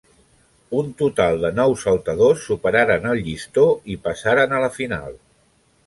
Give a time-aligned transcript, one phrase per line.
[0.77, 3.67] Un total de nou saltadors superaren el llistó
[3.97, 5.21] i passaren a la final.